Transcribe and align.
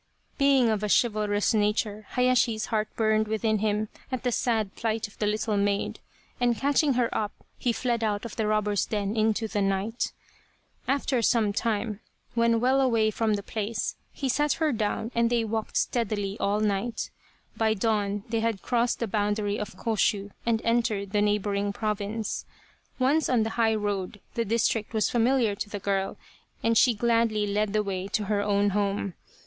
Being 0.39 0.69
of 0.69 0.81
a 0.81 0.89
chivalrous 0.89 1.53
nature 1.53 2.07
Hayashi's 2.15 2.65
heart 2.73 2.87
burned 2.95 3.27
within 3.27 3.59
him 3.59 3.87
at 4.11 4.23
the 4.23 4.31
sad 4.31 4.75
plight 4.75 5.07
of 5.07 5.15
the 5.19 5.27
little 5.27 5.57
maid, 5.57 5.99
and 6.39 6.57
catching 6.57 6.93
her 6.93 7.07
up 7.15 7.31
he 7.59 7.71
fled 7.71 8.03
out 8.03 8.25
of 8.25 8.35
the 8.35 8.47
robber's 8.47 8.83
den 8.87 9.15
into 9.15 9.47
the 9.47 9.61
night. 9.61 10.11
After 10.87 11.21
some 11.21 11.53
time, 11.53 11.99
when 12.33 12.59
well 12.59 12.81
away 12.81 13.11
from 13.11 13.35
the 13.35 13.43
place, 13.43 13.95
he 14.11 14.27
set 14.27 14.53
her 14.53 14.71
down 14.71 15.11
and 15.13 15.29
they 15.29 15.43
walked 15.43 15.77
steadily 15.77 16.35
all 16.39 16.59
night. 16.61 17.11
By 17.55 17.75
dawn 17.75 18.23
they 18.27 18.39
had 18.39 18.63
crossed 18.63 19.01
the 19.01 19.07
boundary 19.07 19.59
of 19.59 19.77
Koshu 19.77 20.31
and 20.47 20.63
entered 20.63 21.11
the 21.11 21.21
neighbouring 21.21 21.73
province. 21.73 22.47
Once 22.97 23.29
on 23.29 23.43
the 23.43 23.51
high 23.51 23.75
road 23.75 24.19
the 24.33 24.45
district 24.45 24.95
was 24.95 25.11
familiar 25.11 25.53
to 25.53 25.69
the 25.69 25.77
girl 25.77 26.17
and 26.63 26.75
she 26.75 26.95
gladly 26.95 27.45
led 27.45 27.73
the 27.73 27.83
way 27.83 28.07
to 28.07 28.23
her 28.25 28.41
own 28.41 28.71
home. 28.71 29.13